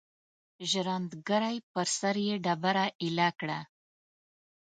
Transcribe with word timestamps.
ژرندګړی 0.69 1.55
پر 1.73 1.87
سر 1.97 2.15
یې 2.27 2.35
ډبره 2.45 2.85
ایله 3.03 3.29
کړه. 3.39 3.59